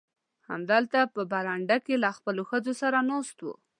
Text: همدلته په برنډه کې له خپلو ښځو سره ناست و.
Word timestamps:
همدلته 0.47 0.99
په 1.13 1.21
برنډه 1.31 1.77
کې 1.85 1.95
له 2.03 2.09
خپلو 2.17 2.41
ښځو 2.49 2.73
سره 2.81 2.97
ناست 3.09 3.37
و. 3.45 3.47